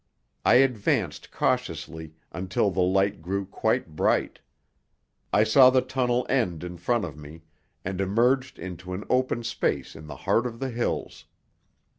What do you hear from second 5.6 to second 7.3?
the tunnel end in front of